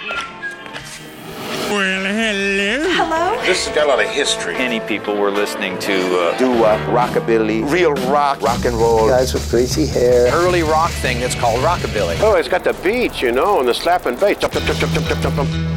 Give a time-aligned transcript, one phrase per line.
[0.00, 0.16] Well,
[2.04, 2.88] hello.
[2.94, 3.42] Hello?
[3.42, 4.54] This has got a lot of history.
[4.54, 9.08] Many people were listening to uh, doo-wop, rockabilly, real rock, rock and roll.
[9.08, 10.32] Guys with crazy hair.
[10.32, 12.18] Early rock thing that's called rockabilly.
[12.22, 14.38] Oh, it's got the beat, you know, and the slapping bass.
[14.38, 15.69] Jump, jump, jump,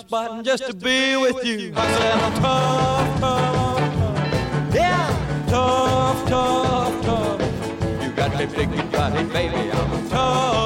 [0.00, 1.72] spotting just to be with you.
[1.76, 4.74] I said, I'm tough, tough, tough.
[4.74, 8.02] Yeah, tough, tough, tough.
[8.02, 9.70] You got me thinking about it, baby.
[9.70, 10.59] I'm tough,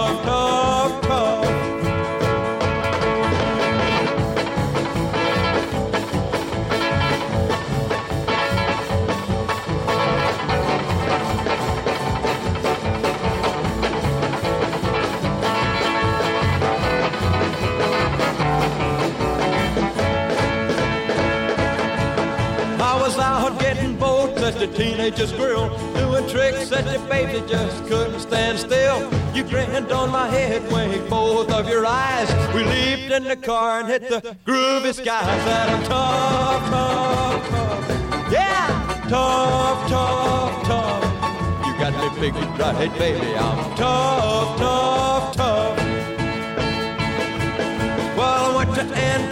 [24.53, 29.11] such a teenager's girl doing tricks that your baby just couldn't stand still.
[29.35, 32.29] You grinned on my head, winked both of your eyes.
[32.55, 35.45] We leaped in the car and hit the groovy skies.
[35.47, 38.33] That I'm tough, tough, tough.
[38.33, 41.67] Yeah, tough, tough, tough.
[41.67, 43.35] You got me figured right, baby.
[43.35, 45.14] I'm tough, tough.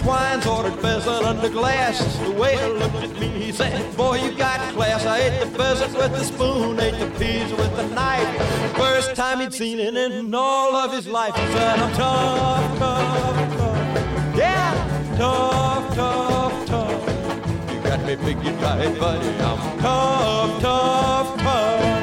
[0.03, 2.19] Antoine's, ordered pheasant under glass.
[2.19, 5.07] The waiter looked at me, he said, Boy, you got class.
[5.07, 8.77] I ate the pheasant with the spoon, ate the peas with the knife.
[8.77, 11.37] First time he'd seen it in all of his life.
[11.37, 14.37] He said, I'm tough, tough, tough.
[14.37, 17.73] Yeah, tough, tough, tough.
[17.73, 19.29] You got me figured right, buddy.
[19.29, 22.02] I'm tough, tough, tough.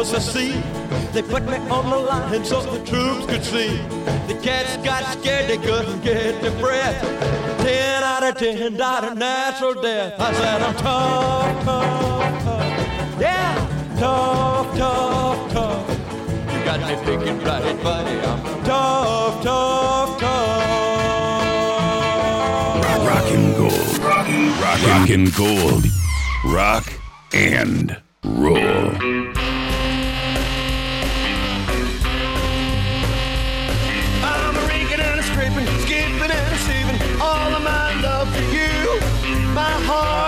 [0.00, 0.52] was a sea.
[1.12, 3.76] They put me on the line so the troops could see.
[4.28, 6.98] The cats got scared, they couldn't get their breath.
[7.60, 10.18] Ten out of ten died a natural death.
[10.18, 13.20] I said, I'm tough, tough, tough.
[13.20, 15.88] Yeah, tough, tough, tough.
[16.50, 18.20] You got me thinking right, buddy.
[18.20, 21.10] I'm tough, tough, tough.
[23.06, 23.98] Rock, and gold.
[23.98, 25.84] Rock, and gold.
[26.46, 26.86] Rock
[27.34, 29.19] and roll.
[39.86, 40.19] heart.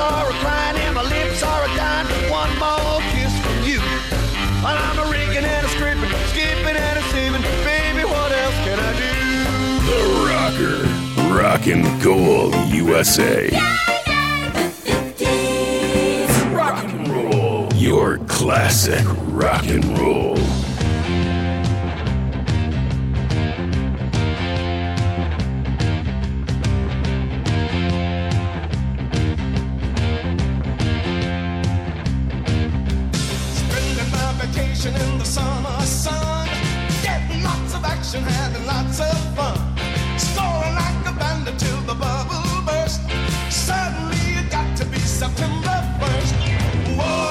[0.00, 3.80] are a crying and my lips are a dying for one more kiss from you.
[4.66, 7.10] And I'm a rigging and a skipping and a.
[7.64, 9.12] Baby, what else can I do?
[9.88, 10.78] The Rocker,
[11.34, 13.48] Rockin' Gold USA.
[16.54, 17.68] Rock and roll.
[17.74, 20.36] Your classic rock and roll.
[38.10, 39.56] crashing, having lots of fun.
[40.18, 43.00] Scoring like a bandit till the bubble burst.
[43.50, 46.96] Suddenly it got to be September 1st.
[46.96, 47.29] Whoa.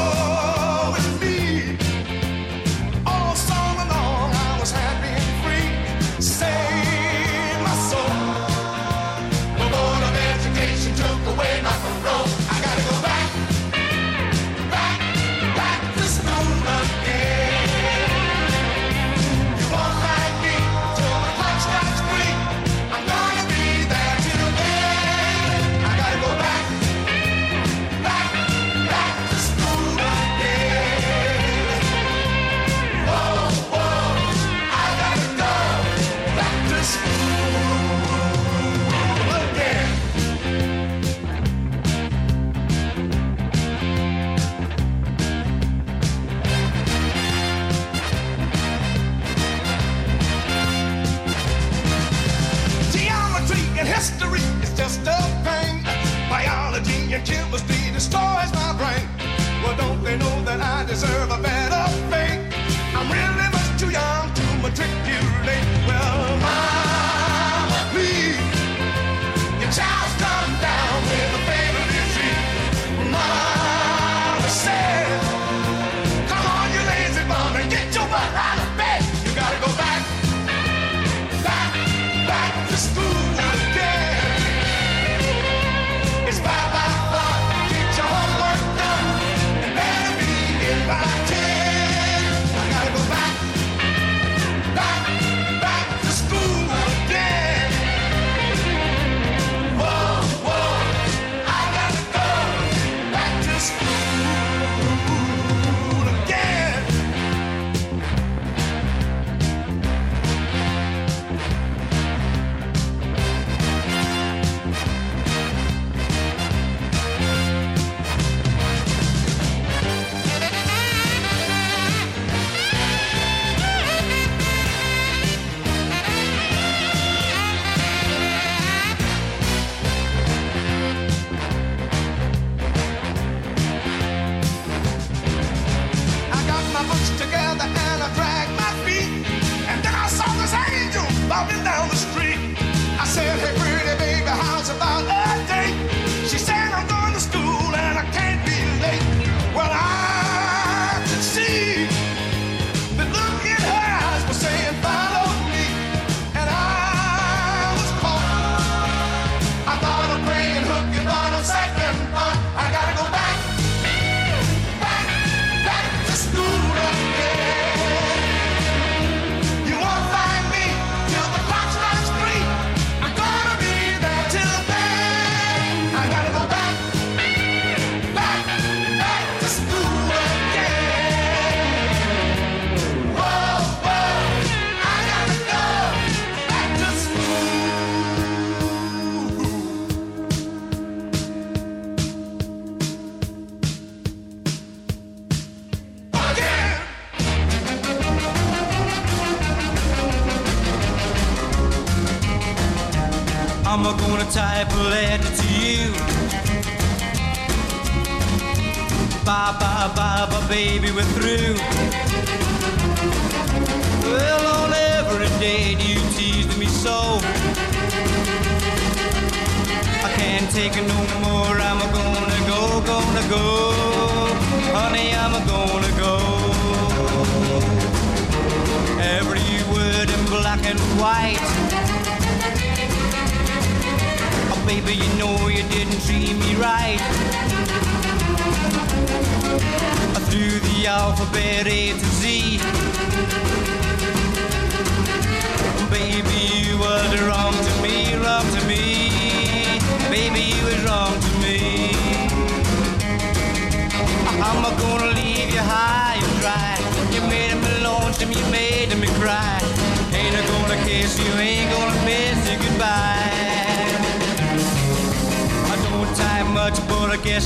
[60.49, 62.41] that I deserve a better fate.
[62.97, 64.98] I'm really much too young to matriculate.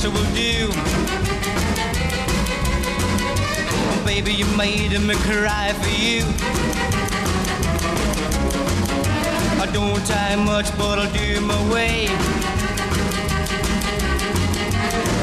[0.04, 0.68] I will do.
[3.90, 6.24] Oh, baby, you made me cry for you.
[9.62, 12.06] I don't time much, but I'll do my way.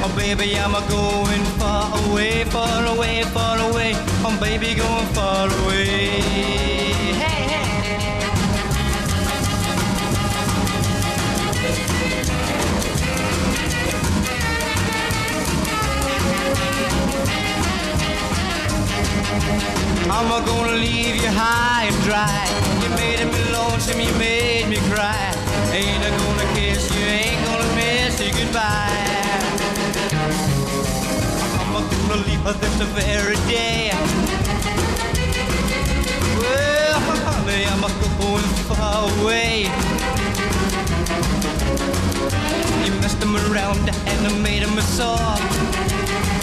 [0.04, 3.94] Oh, baby, I'm a going far away, far away, far away.
[4.26, 6.91] Oh, baby, going far away.
[20.22, 22.46] I'm gonna leave you high and dry.
[22.84, 25.34] You made me lonesome, you made me cry.
[25.74, 28.92] Ain't I gonna kiss you, ain't gonna miss you goodbye.
[31.60, 33.92] I'm gonna leave her this very day.
[36.38, 37.82] Well, honey, I'm
[38.22, 39.64] going far away.
[42.86, 46.41] You messed them around and I made them soft.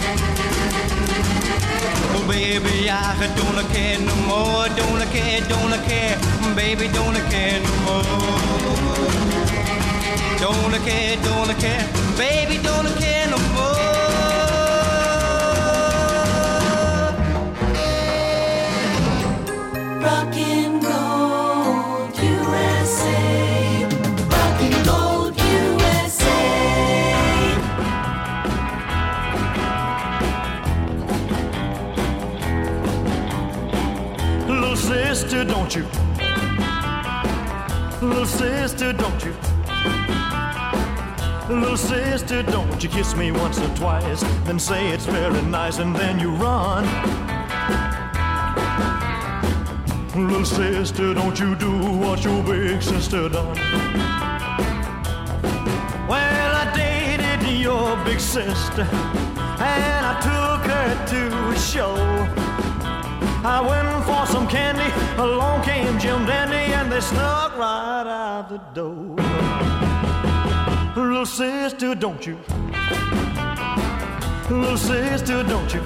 [2.15, 6.19] Oh baby, I don't care no more, don't care, don't care,
[6.55, 8.03] baby, don't care no more.
[10.41, 13.68] Don't care, don't care, baby, don't care no more.
[38.29, 39.35] Sister, don't you?
[41.49, 45.97] Little sister, don't you kiss me once or twice, then say it's very nice, and
[45.97, 46.85] then you run.
[50.15, 53.57] Little sister, don't you do what your big sister done?
[56.07, 61.97] Well, I dated your big sister, and I took her to a show.
[63.45, 68.59] I went for some candy, along came Jim Dandy, and they snuck right out the
[68.75, 69.17] door.
[70.95, 72.39] Little sister, don't you?
[74.51, 75.81] Little sister, don't you?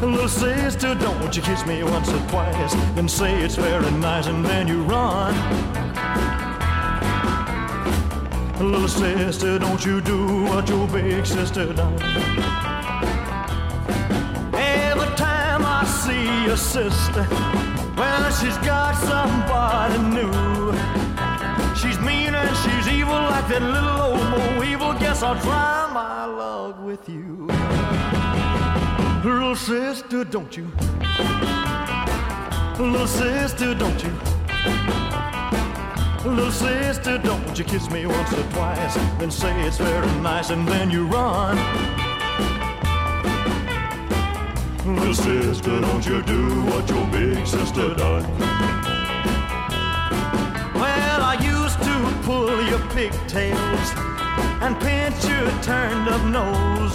[0.00, 4.44] Little sister, don't you kiss me once or twice, then say it's very nice, and
[4.44, 5.34] then you run.
[8.60, 11.94] Little sister, don't you do what your big sister done?
[14.54, 17.26] Every time I see your sister,
[17.96, 20.32] well, she's got somebody new.
[21.74, 24.92] She's mean and she's evil like that little old evil.
[24.94, 27.46] Guess I'll try my luck with you.
[29.24, 30.70] Little sister, don't you?
[32.78, 34.12] Little sister, don't you?
[36.24, 40.66] Little sister, don't you kiss me once or twice, then say it's very nice, and
[40.66, 42.05] then you run.
[44.86, 48.22] Little sister, don't you do what your big sister done?
[50.74, 53.90] Well, I used to pull your pigtails
[54.62, 56.94] and pinch your turned up nose.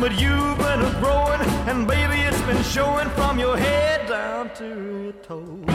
[0.00, 4.64] But you've been a growing, and baby, it's been showing from your head down to
[4.64, 5.66] your toes.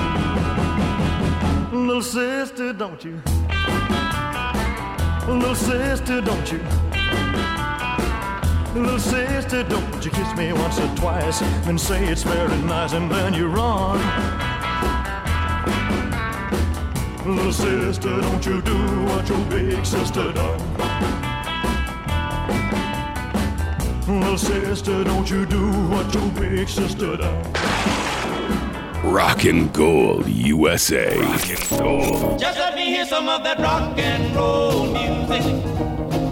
[1.72, 3.22] Little sister, don't you?
[5.28, 6.85] Little sister, don't you?
[8.76, 13.10] Little sister, don't you kiss me once or twice and say it's very nice and
[13.10, 13.98] then you're run.
[17.26, 20.60] Little sister, don't you do what your big sister done.
[24.08, 27.54] Little sister, don't you do what your big sister done.
[29.04, 31.18] Rockin' Gold USA.
[31.18, 32.40] Rockin' Gold.
[32.40, 35.42] Just let me me hear some of that rock and roll music.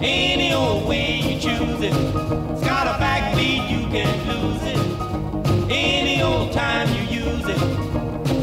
[0.03, 2.22] Any old way you choose it.
[3.93, 5.71] Can't lose it.
[5.71, 7.61] Any old time you use it.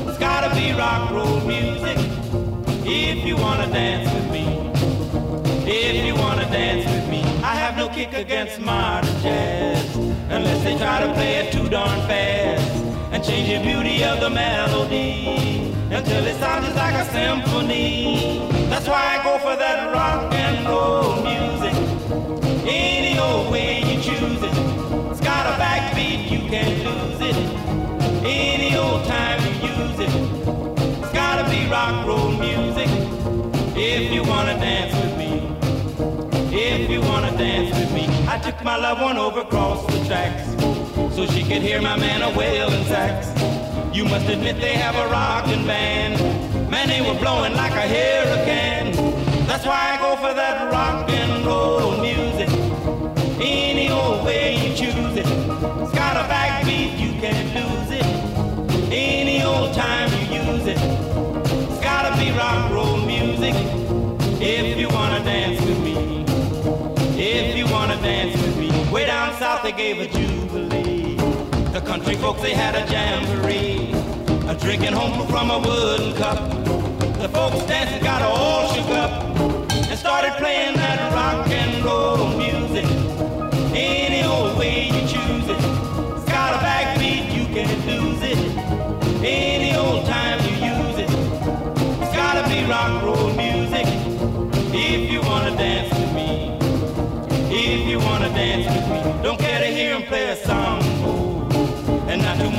[0.08, 1.98] It's gotta be rock roll music.
[2.86, 4.46] If you wanna dance with me.
[5.66, 7.24] If you wanna dance with me.
[7.42, 9.96] I have no kick against modern jazz.
[10.30, 12.70] Unless they try to play it too darn fast.
[13.10, 15.74] And change the beauty of the melody.
[15.90, 18.48] Until it sounds just like a symphony.
[18.70, 21.74] That's why I go for that rock and roll music.
[22.64, 24.69] Any old way you choose it.
[25.58, 27.36] Backbeat, you can't lose it.
[28.24, 30.12] Any old time you use it.
[31.02, 32.88] It's gotta be rock roll music.
[33.76, 35.32] If you wanna dance with me.
[36.52, 38.06] If you wanna dance with me.
[38.28, 40.50] I took my loved one over across the tracks.
[41.16, 43.28] So she could hear my man a wailing sax.
[43.94, 46.20] You must admit they have a rockin' band.
[46.70, 48.92] Man, they were blowing like a hurricane.
[49.46, 52.48] That's why I go for that rock and roll music.
[53.40, 54.89] Any old way you choose
[57.20, 58.06] can't lose it.
[58.90, 60.78] Any old time you use it.
[61.68, 63.54] It's gotta be rock roll music.
[64.40, 66.24] If you wanna dance with me.
[67.18, 68.70] If you wanna dance with me.
[68.90, 71.16] Way down south they gave a jubilee.
[71.74, 73.92] The country folks they had a jamboree.
[74.48, 76.38] A drinking home from a wooden cup.
[77.18, 79.12] The folks dancing got all shook up
[79.90, 82.59] and started playing that rock and roll music.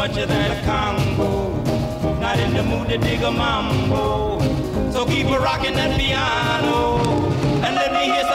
[0.01, 1.53] Much of that Congo.
[2.19, 4.39] Not in the mood to dig a mambo.
[4.91, 6.97] So keep a rocking that piano.
[7.63, 8.30] And let me hear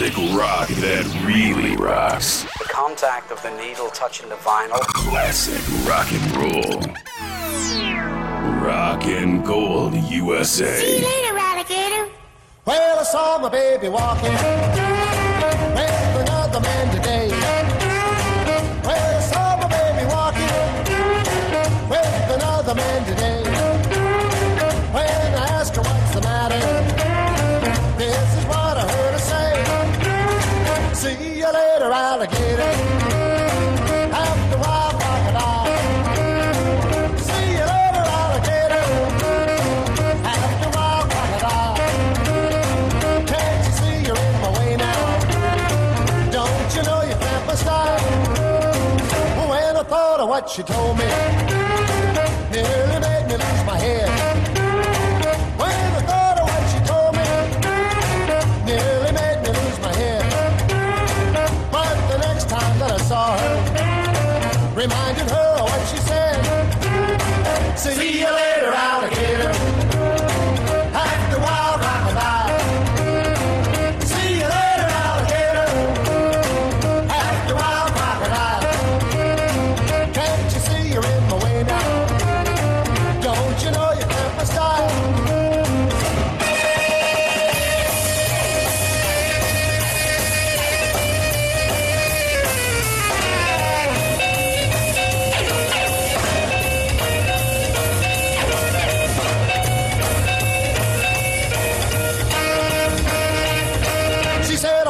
[0.00, 2.44] Classic rock that really rocks.
[2.58, 4.80] The contact of the needle touching the vinyl.
[4.80, 6.80] Classic rock and roll.
[8.64, 10.80] Rockin' Gold USA.
[10.80, 12.08] See you later, alligator.
[12.64, 17.28] Well, I saw my baby walking with another man today.
[18.82, 20.48] Well, I saw my baby walking
[21.90, 23.49] with another man today.
[50.50, 51.04] She told me,
[52.50, 54.19] nearly made me lose my head.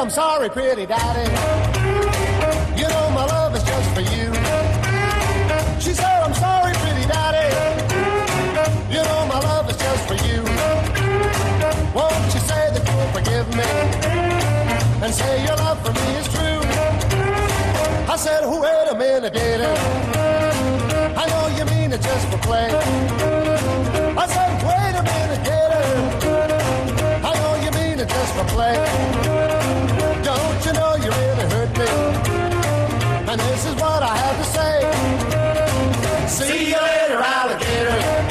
[0.01, 1.29] I'm sorry, pretty daddy.
[2.75, 4.33] You know my love is just for you.
[5.79, 7.53] She said, I'm sorry, pretty daddy.
[8.89, 10.41] You know my love is just for you.
[11.93, 13.69] Won't you say that you'll forgive me?
[15.05, 16.61] And say your love for me is true.
[18.11, 19.75] I said, oh, wait a minute, gator.
[21.15, 22.73] I know you mean it just for play.
[24.17, 25.85] I said, wait a minute, gator.
[27.23, 29.60] I know you mean it just for play.
[30.73, 31.85] Know you really hurt me?
[33.29, 34.75] And this is what I have to say.
[36.27, 38.30] See you later, alligator.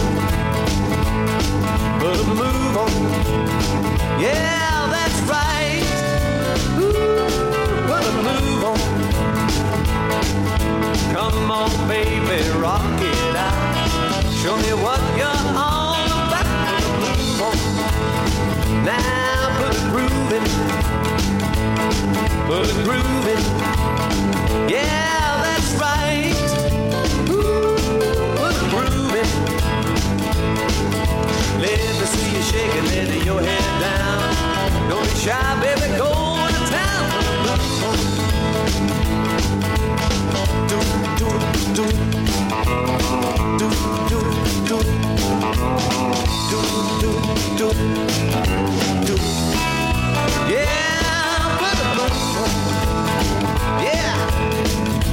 [0.00, 0.14] on,
[2.00, 2.92] but move on.
[4.20, 5.84] Yeah, that's right.
[6.78, 6.92] Ooh,
[7.88, 8.78] but move on.
[11.14, 13.54] Come on, baby, rock it out.
[14.42, 16.82] Show me what you're all about.
[17.00, 17.58] Move on.
[18.84, 20.44] Now put a groove in.
[22.46, 23.42] Put a groove in.
[24.68, 26.03] Yeah, that's right.
[32.44, 34.88] shaking it, your head down.
[34.88, 36.10] Don't be shy, baby, go
[36.54, 37.04] to town.
[40.68, 40.78] Do
[41.18, 41.28] do do
[41.74, 41.86] do
[43.58, 43.68] do
[44.68, 44.78] do
[46.50, 47.10] do
[47.58, 47.68] do do
[49.06, 49.16] do.
[50.50, 51.00] Yeah,
[53.82, 55.03] yeah.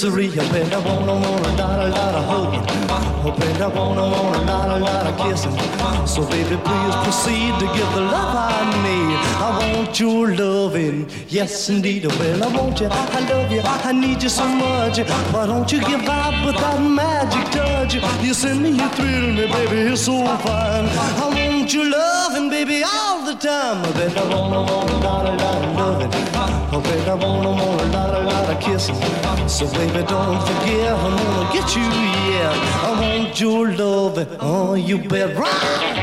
[0.00, 0.30] Sirree.
[0.32, 2.64] Oh, I wanna, want a lot, a lot of hugging.
[3.22, 5.56] Oh, well, I wanna, want a lot, a lot of kissing.
[6.06, 9.18] So, baby, please proceed to give the love I need.
[9.44, 12.06] I want your loving, yes, indeed.
[12.06, 14.98] Well, I want you, I love you, I need you so much.
[15.34, 17.94] Why don't you give out with that magic touch?
[18.24, 20.86] You send me, you thrill me, baby, you're so fine.
[20.86, 22.09] I want your loving,
[22.50, 23.84] baby, all the time.
[23.84, 26.12] I bet I wanna, want a lot, a lot of loving.
[26.12, 28.96] I bet I wanna, want a lot, a lot of kissing.
[29.48, 32.86] So, baby, don't forget, I'm gonna get you, yeah.
[32.86, 35.99] I want your loving, oh, you bet right.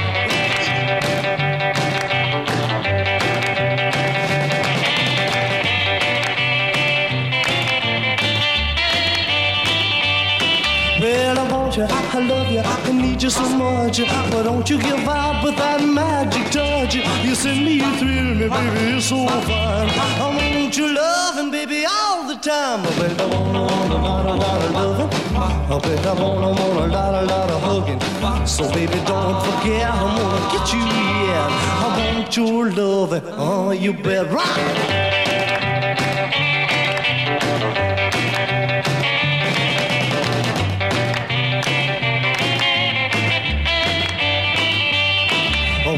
[11.77, 13.99] You, I love you, I need you so much.
[14.31, 16.95] But don't you give out with that magic touch.
[16.95, 19.89] You send me, you thrill me, baby, you're so fine.
[19.89, 22.81] I want your loving, baby, all the time.
[22.81, 25.09] I bet I wanna, want a lot, a lot of loving.
[25.35, 28.47] I bet I wanna, want a lot, a lot of hugging.
[28.47, 31.83] So, baby, don't forget, I'm gonna get you, yeah.
[31.83, 35.06] I want your loving, oh, you bet right.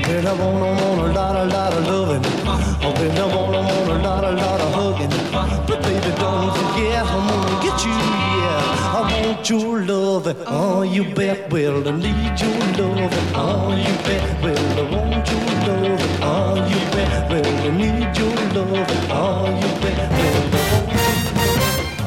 [0.09, 2.23] Baby, I wanna, want a lot, a lot of loving.
[2.81, 5.13] Oh, baby, I wanna, want a lot, a lot of hugging.
[5.67, 8.97] But baby, don't forget, I'm gonna get you, yeah.
[8.97, 10.37] I want your loving.
[10.47, 13.27] Oh, you bet, well, I need your loving.
[13.35, 16.23] Oh, you bet, well, I want your loving.
[16.23, 19.11] Oh, you bet, well, I need your loving.
[19.11, 20.58] Oh, you bet, well,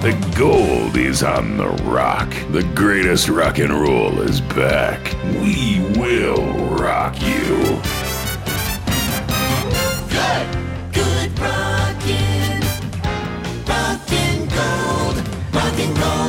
[0.02, 2.28] The gold is on the rock.
[2.50, 5.14] The greatest rock and roll is back.
[5.40, 6.42] We will
[6.74, 7.80] rock you.
[10.10, 10.48] Good,
[10.92, 12.64] good rockin',
[13.64, 15.22] rockin' gold,
[15.54, 16.21] rockin' gold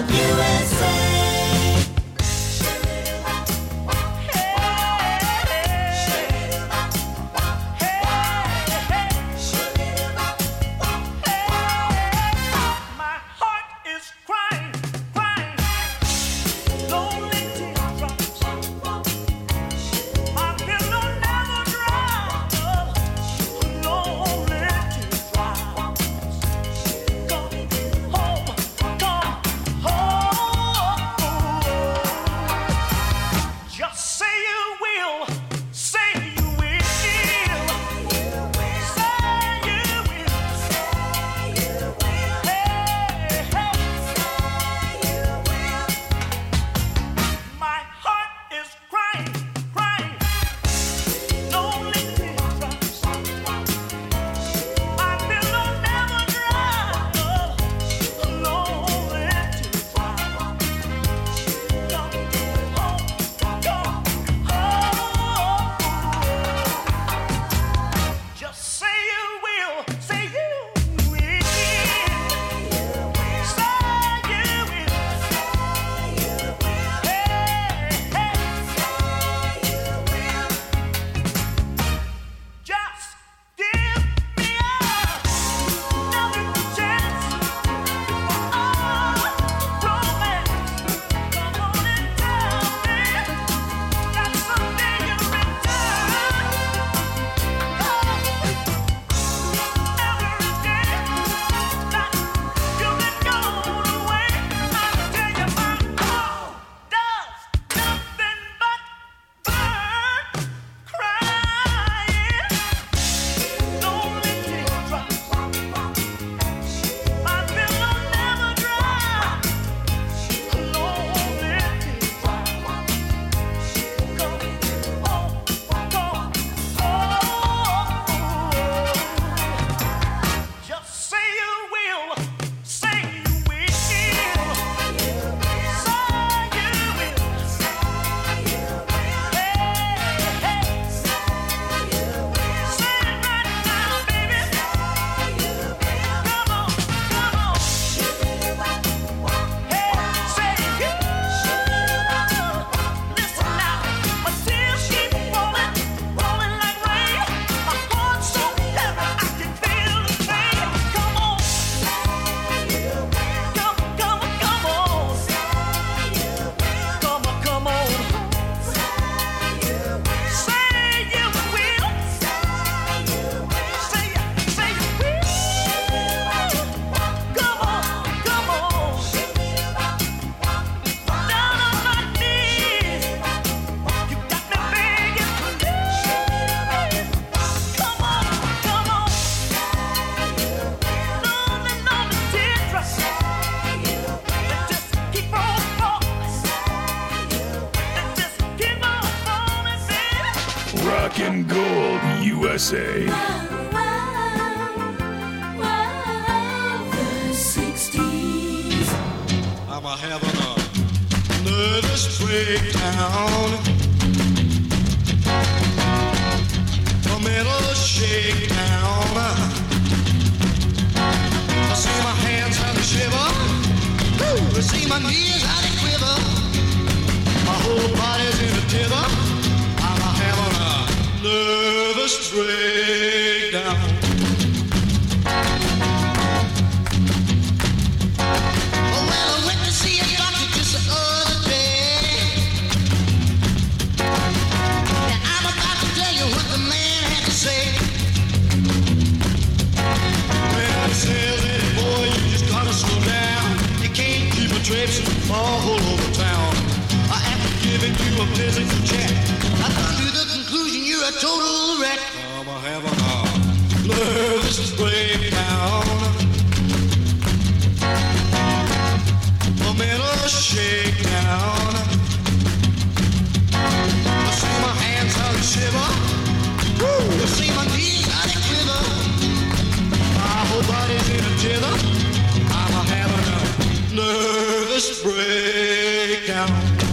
[284.84, 286.50] nervous breakdown.
[286.50, 286.93] Well,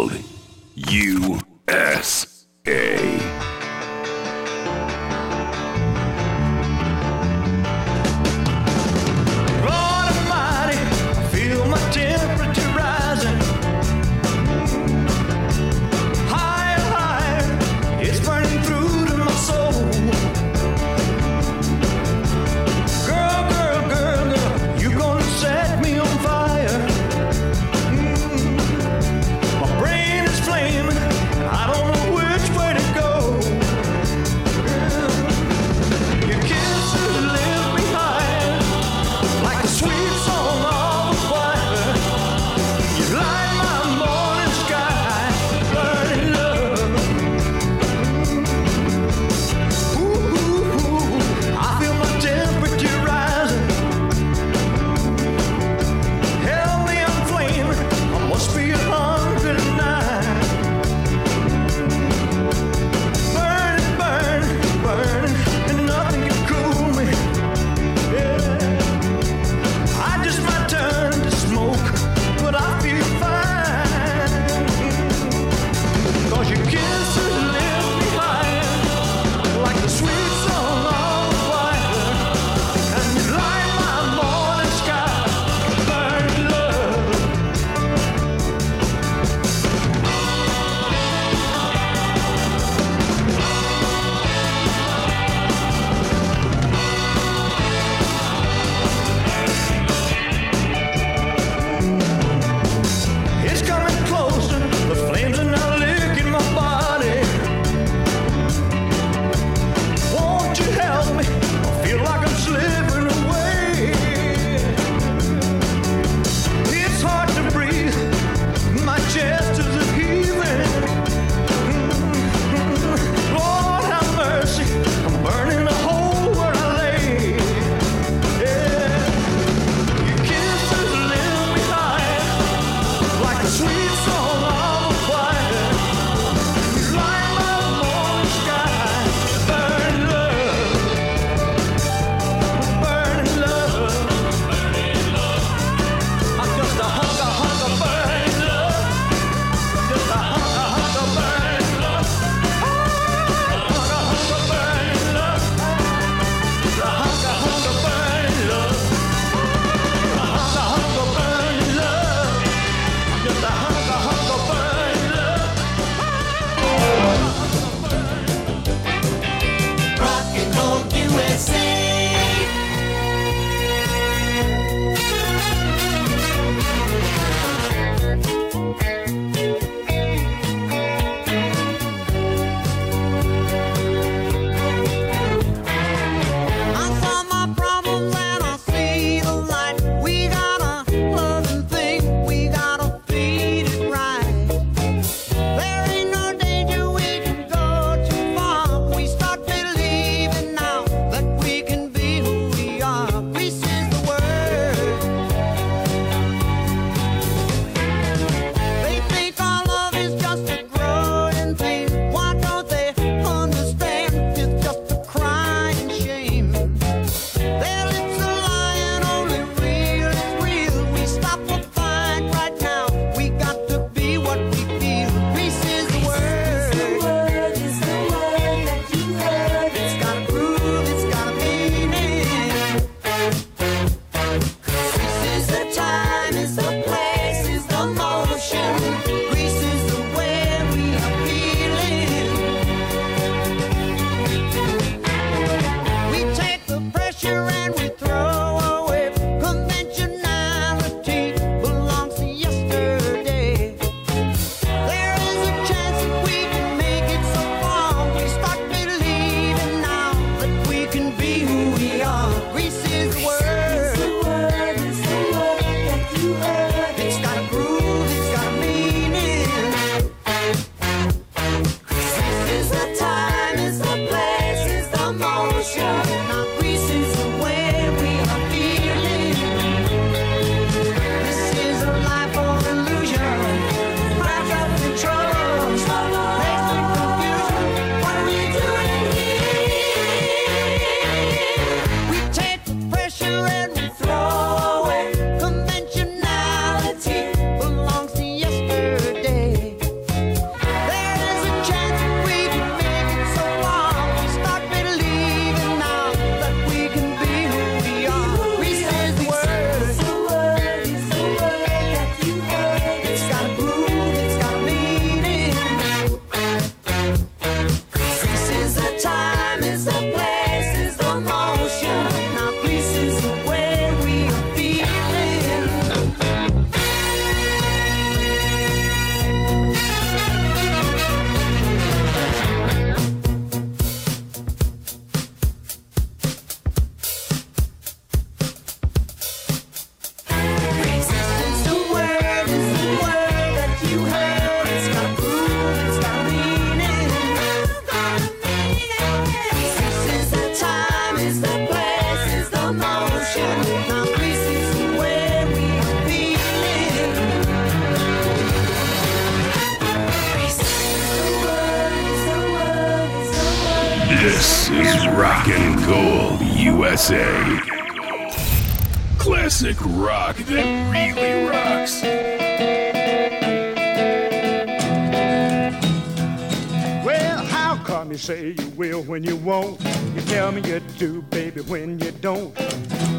[377.85, 379.81] Come you say you will when you won't?
[380.15, 382.57] You tell me you do, baby, when you don't.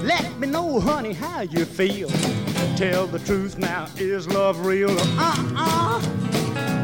[0.05, 2.09] Let me know, honey, how you feel.
[2.77, 4.91] Tell the truth now, is love real?
[4.91, 6.01] Uh-uh.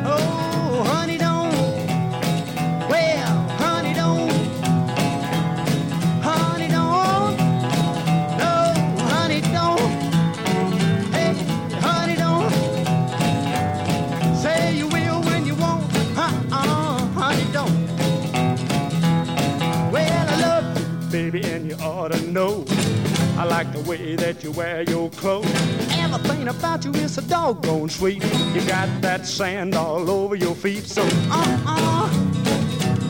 [0.07, 1.28] Oh, honey, don't.
[22.13, 22.65] And ought to know.
[23.39, 25.47] I like the way that you wear your clothes.
[25.93, 28.23] Everything about you is so doggone sweet.
[28.55, 32.09] You got that sand all over your feet, so uh-uh.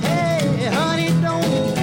[0.01, 1.78] Hey, honey, don't.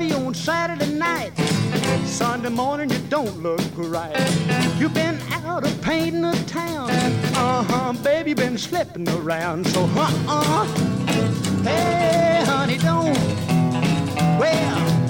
[0.00, 1.32] Love you on Saturday night.
[2.06, 4.16] Sunday morning, you don't look right.
[4.78, 6.90] You've been out of painting the town.
[7.34, 9.66] Uh huh, baby, been slipping around.
[9.66, 10.64] So, uh uh.
[11.62, 13.14] Hey, honey, don't.
[14.38, 15.09] Well,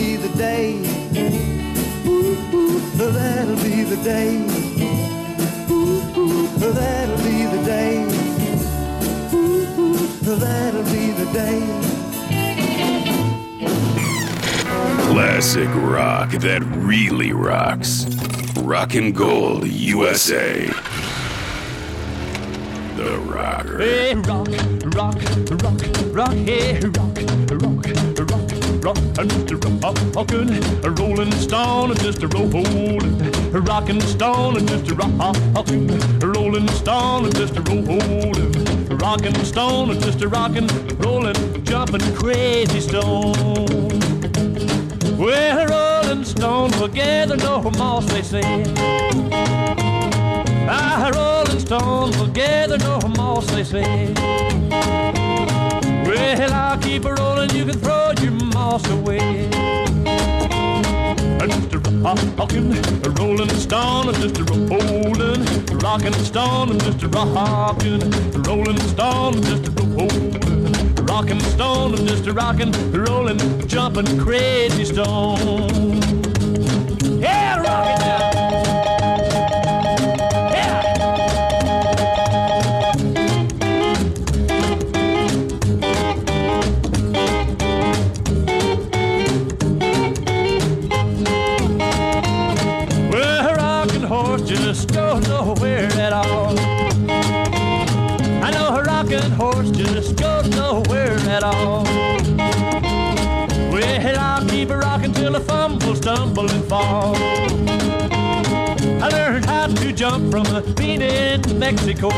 [3.95, 4.37] that'll be the day.
[6.73, 8.03] That'll be the day.
[9.33, 11.59] Ooh, that'll be the day.
[15.11, 18.05] Classic rock that really rocks.
[18.57, 20.67] Rockin' Gold USA.
[22.95, 23.79] The Rocker.
[23.79, 24.47] Hey, rock,
[24.95, 25.15] rock,
[25.49, 25.81] rock,
[26.13, 27.10] rock, hey, rock, rock,
[28.81, 29.57] rock, and Mr.
[30.15, 32.27] Rockin', a rolling stone, and Mr.
[32.33, 34.97] Rollin', rockin' stone, and Mr.
[34.97, 35.89] Rockin',
[36.23, 37.61] a rolling stone, and Mr.
[37.67, 40.31] Rollin', rockin' stone, and Mr.
[40.31, 40.67] Rockin',
[40.97, 43.35] rollin', jumpin' crazy stone.
[45.17, 48.63] Well, rolling stone together, no moss, they say.
[50.67, 54.13] Ah, a rolling stones will gather no moss, they say.
[56.05, 57.90] Well, I'll keep a rolling, you can throw
[58.81, 59.45] moss away.
[61.39, 62.37] And Mr.
[62.37, 62.71] Rockin',
[63.05, 64.47] a rolling stone, and Mr.
[64.69, 67.13] Rollin', rockin' stone, and Mr.
[67.13, 69.71] Rockin', rolling stone, and Mr.
[69.95, 72.35] Rollin', rockin' stone, and Mr.
[72.35, 76.00] Rockin', rollin', jumpin' crazy stone.
[106.15, 107.15] Stumble, and fall.
[109.01, 112.09] I learned how to jump from a bean in Mexico.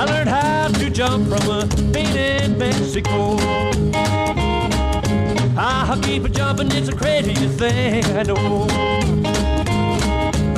[0.00, 3.36] I learned how to jump from a bean in Mexico.
[5.58, 8.66] Ah, I'll keep a jumping, it's the craziest thing I know.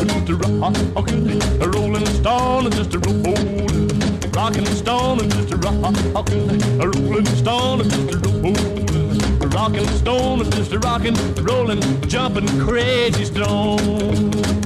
[0.05, 5.57] Just a rockin', a rolling stone, and just a rollin', rockin' stone, and just a
[5.57, 8.88] rockin', a rolling stone, just a rollin',
[9.69, 11.15] rockin' stone, just rockin',
[11.45, 14.58] rollin', jumping crazy stone.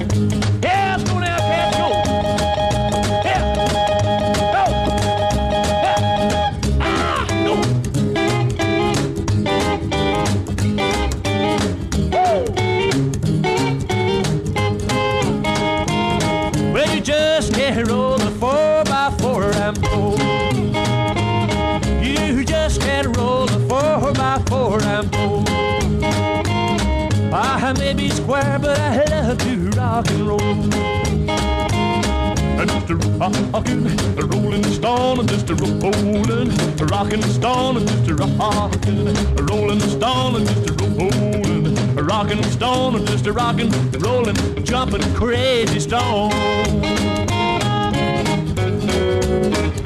[33.53, 33.85] Rocking
[34.17, 36.49] a rolling stone and just a rollin',
[36.81, 42.03] a rockin' stone and just a rockin', a rolling stone and just a rollin', a
[42.03, 46.31] rockin' stone and just a rockin', rollin', jumpin' crazy stone.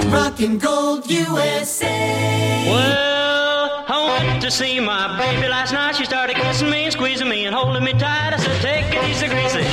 [0.09, 2.69] Rockin' Gold USA.
[2.69, 5.97] Well, I went to see my baby last night.
[5.97, 8.33] She started kissing me and squeezing me and holding me tight.
[8.33, 9.63] I said, Take it easy, greasy.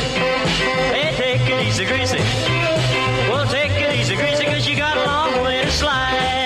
[0.91, 2.19] Hey, take it easy, greasy.
[3.31, 3.64] Well, take
[4.17, 6.44] a cause you got a long way to slide.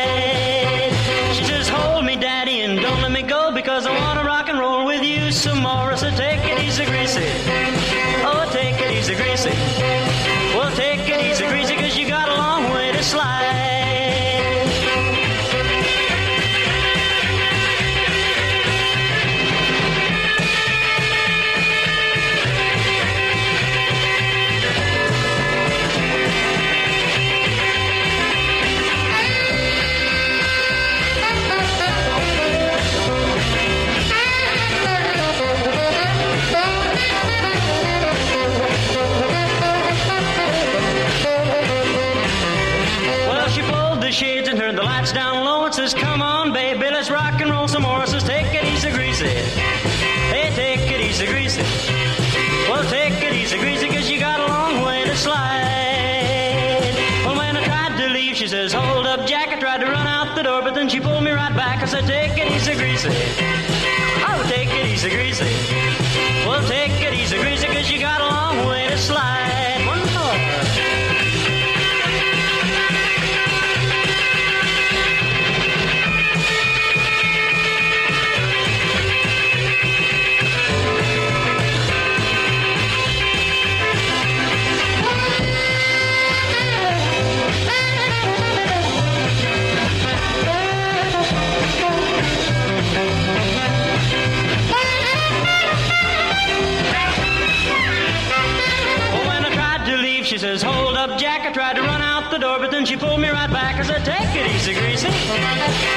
[102.98, 103.76] pulled me right back.
[103.76, 105.87] I said, take it easy, Greasy.